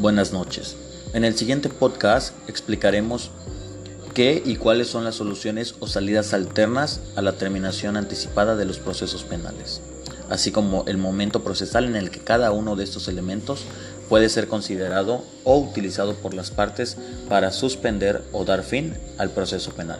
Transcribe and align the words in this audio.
Buenas 0.00 0.32
noches. 0.32 0.76
En 1.12 1.24
el 1.24 1.36
siguiente 1.36 1.68
podcast 1.68 2.32
explicaremos 2.48 3.32
qué 4.14 4.40
y 4.44 4.54
cuáles 4.54 4.86
son 4.86 5.02
las 5.02 5.16
soluciones 5.16 5.74
o 5.80 5.88
salidas 5.88 6.34
alternas 6.34 7.00
a 7.16 7.22
la 7.22 7.32
terminación 7.32 7.96
anticipada 7.96 8.54
de 8.54 8.64
los 8.64 8.78
procesos 8.78 9.24
penales, 9.24 9.80
así 10.30 10.52
como 10.52 10.84
el 10.86 10.98
momento 10.98 11.42
procesal 11.42 11.86
en 11.86 11.96
el 11.96 12.12
que 12.12 12.20
cada 12.20 12.52
uno 12.52 12.76
de 12.76 12.84
estos 12.84 13.08
elementos 13.08 13.64
puede 14.08 14.28
ser 14.28 14.46
considerado 14.46 15.24
o 15.42 15.58
utilizado 15.58 16.14
por 16.14 16.32
las 16.32 16.52
partes 16.52 16.96
para 17.28 17.50
suspender 17.50 18.22
o 18.30 18.44
dar 18.44 18.62
fin 18.62 18.94
al 19.18 19.30
proceso 19.30 19.72
penal. 19.72 19.98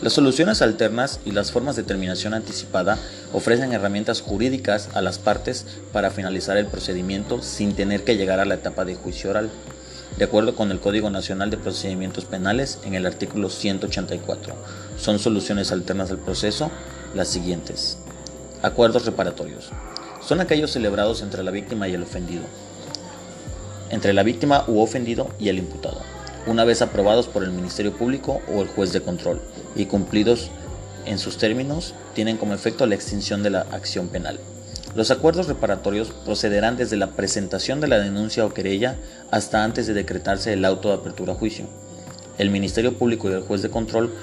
Las 0.00 0.12
soluciones 0.12 0.62
alternas 0.62 1.18
y 1.24 1.32
las 1.32 1.50
formas 1.50 1.74
de 1.74 1.82
terminación 1.82 2.32
anticipada 2.32 2.98
ofrecen 3.32 3.72
herramientas 3.72 4.20
jurídicas 4.20 4.90
a 4.94 5.02
las 5.02 5.18
partes 5.18 5.66
para 5.92 6.12
finalizar 6.12 6.56
el 6.56 6.66
procedimiento 6.66 7.42
sin 7.42 7.74
tener 7.74 8.04
que 8.04 8.16
llegar 8.16 8.38
a 8.38 8.44
la 8.44 8.54
etapa 8.54 8.84
de 8.84 8.94
juicio 8.94 9.30
oral, 9.30 9.50
de 10.16 10.24
acuerdo 10.24 10.54
con 10.54 10.70
el 10.70 10.78
Código 10.78 11.10
Nacional 11.10 11.50
de 11.50 11.56
Procedimientos 11.56 12.26
Penales 12.26 12.78
en 12.84 12.94
el 12.94 13.06
artículo 13.06 13.50
184. 13.50 14.54
Son 14.96 15.18
soluciones 15.18 15.72
alternas 15.72 16.12
al 16.12 16.18
proceso 16.18 16.70
las 17.16 17.26
siguientes. 17.26 17.98
Acuerdos 18.62 19.04
reparatorios. 19.04 19.70
Son 20.20 20.40
aquellos 20.40 20.70
celebrados 20.70 21.22
entre 21.22 21.42
la 21.42 21.50
víctima 21.50 21.88
y 21.88 21.94
el 21.94 22.04
ofendido, 22.04 22.44
entre 23.90 24.12
la 24.12 24.22
víctima 24.22 24.62
u 24.68 24.80
ofendido 24.80 25.28
y 25.40 25.48
el 25.48 25.58
imputado 25.58 26.17
una 26.46 26.64
vez 26.64 26.82
aprobados 26.82 27.26
por 27.26 27.42
el 27.44 27.50
Ministerio 27.50 27.92
Público 27.92 28.40
o 28.52 28.62
el 28.62 28.68
juez 28.68 28.92
de 28.92 29.02
control 29.02 29.40
y 29.74 29.86
cumplidos 29.86 30.50
en 31.04 31.18
sus 31.18 31.38
términos, 31.38 31.94
tienen 32.14 32.36
como 32.36 32.54
efecto 32.54 32.86
la 32.86 32.94
extinción 32.94 33.42
de 33.42 33.50
la 33.50 33.62
acción 33.72 34.08
penal. 34.08 34.38
Los 34.94 35.10
acuerdos 35.10 35.48
reparatorios 35.48 36.10
procederán 36.24 36.76
desde 36.76 36.96
la 36.96 37.08
presentación 37.08 37.80
de 37.80 37.88
la 37.88 37.98
denuncia 37.98 38.44
o 38.44 38.54
querella 38.54 38.96
hasta 39.30 39.62
antes 39.62 39.86
de 39.86 39.94
decretarse 39.94 40.52
el 40.52 40.64
auto 40.64 40.88
de 40.88 40.94
apertura 40.94 41.34
a 41.34 41.36
juicio. 41.36 41.66
El 42.38 42.50
Ministerio 42.50 42.96
Público 42.96 43.28
y 43.28 43.32
el 43.32 43.42
juez 43.42 43.62
de 43.62 43.70
control 43.70 44.14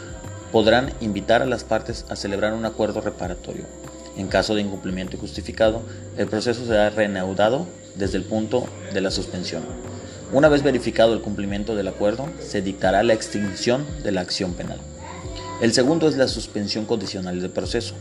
podrán 0.51 0.93
invitar 1.01 1.41
a 1.41 1.45
las 1.45 1.63
partes 1.63 2.05
a 2.09 2.15
celebrar 2.15 2.53
un 2.53 2.65
acuerdo 2.65 3.01
reparatorio. 3.01 3.65
En 4.17 4.27
caso 4.27 4.55
de 4.55 4.61
incumplimiento 4.61 5.17
injustificado, 5.17 5.81
el 6.17 6.27
proceso 6.27 6.65
será 6.65 6.89
reanudado 6.89 7.67
desde 7.95 8.17
el 8.17 8.23
punto 8.23 8.65
de 8.93 9.01
la 9.01 9.11
suspensión. 9.11 9.63
Una 10.31 10.49
vez 10.49 10.63
verificado 10.63 11.13
el 11.13 11.21
cumplimiento 11.21 11.75
del 11.75 11.87
acuerdo, 11.87 12.27
se 12.39 12.61
dictará 12.61 13.03
la 13.03 13.13
extinción 13.13 13.85
de 14.03 14.11
la 14.11 14.21
acción 14.21 14.53
penal. 14.53 14.79
El 15.61 15.71
segundo 15.71 16.07
es 16.07 16.17
la 16.17 16.27
suspensión 16.27 16.85
condicional 16.85 17.39
del 17.39 17.51
proceso. 17.51 17.93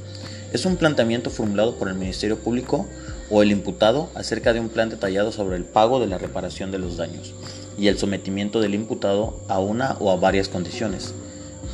Es 0.52 0.64
un 0.64 0.76
planteamiento 0.76 1.30
formulado 1.30 1.76
por 1.76 1.88
el 1.88 1.94
Ministerio 1.94 2.38
Público 2.38 2.86
o 3.30 3.42
el 3.42 3.50
imputado 3.50 4.08
acerca 4.14 4.52
de 4.52 4.60
un 4.60 4.70
plan 4.70 4.88
detallado 4.88 5.32
sobre 5.32 5.56
el 5.56 5.64
pago 5.64 6.00
de 6.00 6.06
la 6.06 6.18
reparación 6.18 6.70
de 6.70 6.78
los 6.78 6.96
daños 6.96 7.34
y 7.78 7.88
el 7.88 7.98
sometimiento 7.98 8.60
del 8.60 8.74
imputado 8.74 9.38
a 9.48 9.58
una 9.58 9.96
o 10.00 10.10
a 10.10 10.16
varias 10.16 10.48
condiciones. 10.48 11.12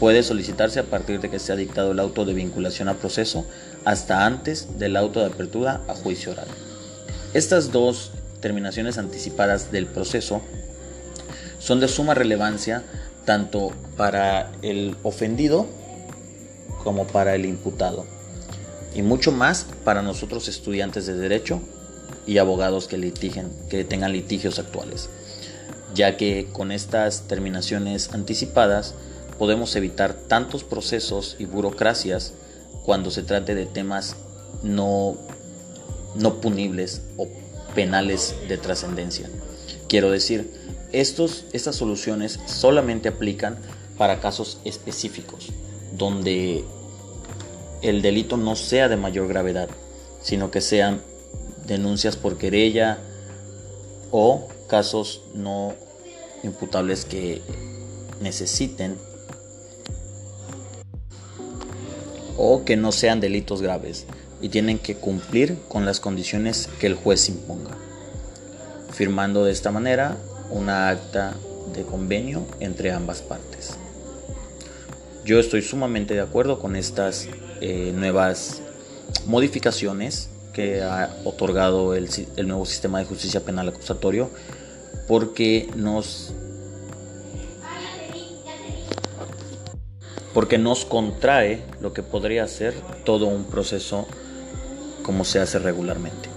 Puede 0.00 0.22
solicitarse 0.22 0.80
a 0.80 0.84
partir 0.84 1.20
de 1.20 1.30
que 1.30 1.38
se 1.38 1.52
ha 1.52 1.56
dictado 1.56 1.92
el 1.92 2.00
auto 2.00 2.24
de 2.24 2.34
vinculación 2.34 2.88
a 2.88 2.94
proceso 2.94 3.44
hasta 3.84 4.26
antes 4.26 4.78
del 4.78 4.96
auto 4.96 5.20
de 5.20 5.26
apertura 5.26 5.82
a 5.88 5.94
juicio 5.94 6.32
oral. 6.32 6.48
Estas 7.34 7.70
dos 7.70 8.10
terminaciones 8.40 8.98
anticipadas 8.98 9.70
del 9.70 9.86
proceso 9.86 10.42
son 11.58 11.80
de 11.80 11.88
suma 11.88 12.14
relevancia 12.14 12.82
tanto 13.24 13.72
para 13.96 14.50
el 14.62 14.96
ofendido 15.02 15.66
como 16.82 17.06
para 17.06 17.34
el 17.34 17.44
imputado 17.44 18.06
y 18.94 19.02
mucho 19.02 19.32
más 19.32 19.66
para 19.84 20.02
nosotros 20.02 20.48
estudiantes 20.48 21.06
de 21.06 21.14
derecho 21.14 21.60
y 22.26 22.38
abogados 22.38 22.88
que 22.88 22.98
litiguen, 22.98 23.50
que 23.68 23.84
tengan 23.84 24.12
litigios 24.12 24.58
actuales, 24.58 25.08
ya 25.94 26.16
que 26.16 26.48
con 26.52 26.72
estas 26.72 27.22
terminaciones 27.22 28.12
anticipadas 28.12 28.94
podemos 29.38 29.74
evitar 29.76 30.14
tantos 30.14 30.64
procesos 30.64 31.36
y 31.38 31.46
burocracias 31.46 32.34
cuando 32.84 33.10
se 33.10 33.22
trate 33.22 33.54
de 33.54 33.66
temas 33.66 34.16
no, 34.62 35.16
no 36.14 36.40
punibles 36.40 37.02
o 37.16 37.28
penales 37.74 38.34
de 38.48 38.58
trascendencia. 38.58 39.30
Quiero 39.88 40.10
decir, 40.10 40.50
estos, 40.92 41.44
estas 41.52 41.76
soluciones 41.76 42.40
solamente 42.46 43.08
aplican 43.08 43.58
para 43.96 44.20
casos 44.20 44.58
específicos, 44.64 45.48
donde 45.92 46.64
el 47.82 48.02
delito 48.02 48.36
no 48.36 48.56
sea 48.56 48.88
de 48.88 48.96
mayor 48.96 49.28
gravedad, 49.28 49.68
sino 50.22 50.50
que 50.50 50.60
sean 50.60 51.00
denuncias 51.66 52.16
por 52.16 52.38
querella 52.38 52.98
o 54.10 54.48
casos 54.68 55.22
no 55.34 55.74
imputables 56.42 57.04
que 57.04 57.42
necesiten 58.20 58.96
o 62.36 62.64
que 62.64 62.76
no 62.76 62.92
sean 62.92 63.20
delitos 63.20 63.60
graves 63.60 64.06
y 64.40 64.48
tienen 64.48 64.78
que 64.78 64.96
cumplir 64.96 65.58
con 65.68 65.84
las 65.84 66.00
condiciones 66.00 66.68
que 66.78 66.86
el 66.86 66.94
juez 66.94 67.28
imponga, 67.28 67.76
firmando 68.92 69.44
de 69.44 69.52
esta 69.52 69.70
manera 69.70 70.16
una 70.50 70.88
acta 70.88 71.34
de 71.74 71.82
convenio 71.82 72.46
entre 72.60 72.92
ambas 72.92 73.22
partes. 73.22 73.76
Yo 75.24 75.38
estoy 75.38 75.62
sumamente 75.62 76.14
de 76.14 76.20
acuerdo 76.20 76.58
con 76.58 76.76
estas 76.76 77.28
eh, 77.60 77.92
nuevas 77.94 78.62
modificaciones 79.26 80.30
que 80.52 80.82
ha 80.82 81.14
otorgado 81.24 81.94
el, 81.94 82.08
el 82.36 82.48
nuevo 82.48 82.66
sistema 82.66 82.98
de 82.98 83.04
justicia 83.04 83.40
penal 83.40 83.68
acusatorio 83.68 84.30
porque 85.06 85.68
nos 85.76 86.32
porque 90.32 90.58
nos 90.58 90.84
contrae 90.84 91.62
lo 91.80 91.92
que 91.92 92.02
podría 92.02 92.46
ser 92.46 92.74
todo 93.04 93.26
un 93.26 93.44
proceso 93.44 94.06
como 95.02 95.24
se 95.24 95.40
hace 95.40 95.58
regularmente. 95.58 96.29